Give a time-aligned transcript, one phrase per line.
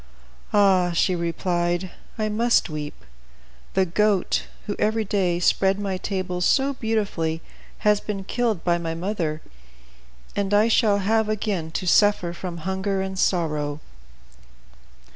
[0.51, 3.05] "Ah!" she replied, "I must weep.
[3.75, 7.43] The goat, who every day spread my table so beautifully,
[7.85, 9.43] has been killed by my mother,
[10.35, 13.79] and I shall have again to suffer from hunger and sorrow."